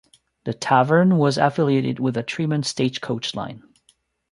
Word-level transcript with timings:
The 0.45 0.53
tavern 0.55 1.19
was 1.19 1.37
affiliated 1.37 1.99
with 1.99 2.15
the 2.15 2.23
Tremont 2.23 2.65
Stagecoach 2.65 3.35
Line. 3.35 3.61